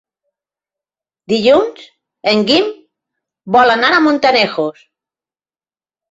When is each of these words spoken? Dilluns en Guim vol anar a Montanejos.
Dilluns 1.33 1.83
en 2.31 2.41
Guim 2.47 2.71
vol 3.57 3.73
anar 3.73 3.91
a 3.97 4.01
Montanejos. 4.07 4.81